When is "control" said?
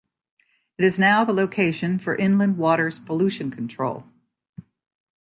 3.51-4.03